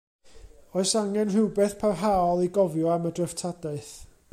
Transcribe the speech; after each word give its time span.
Oes 0.79 0.93
angen 1.01 1.29
rhywbeth 1.35 1.77
parhaol 1.85 2.43
i 2.47 2.51
gofio 2.59 2.91
am 2.97 3.07
y 3.09 3.13
dreftadaeth? 3.21 3.95